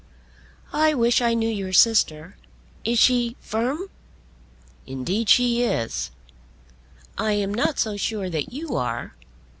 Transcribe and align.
"I 0.73 0.95
wish 0.95 1.21
I 1.21 1.35
knew 1.35 1.47
your 1.47 1.73
sister. 1.73 2.35
Is 2.83 2.97
she 2.97 3.35
firm?" 3.39 3.91
"Indeed 4.87 5.29
she 5.29 5.61
is." 5.61 6.09
"I 7.19 7.33
am 7.33 7.53
not 7.53 7.77
so 7.77 7.97
sure 7.97 8.27
that 8.27 8.51
you 8.51 8.75
are." 8.75 9.13